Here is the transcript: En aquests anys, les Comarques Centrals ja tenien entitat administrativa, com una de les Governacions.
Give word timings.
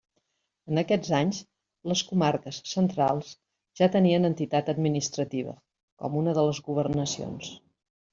En 0.71 0.79
aquests 0.81 1.09
anys, 1.17 1.41
les 1.91 1.99
Comarques 2.11 2.59
Centrals 2.71 3.29
ja 3.81 3.89
tenien 3.97 4.25
entitat 4.31 4.71
administrativa, 4.75 5.55
com 6.05 6.17
una 6.23 6.35
de 6.39 6.47
les 6.49 6.63
Governacions. 6.71 7.53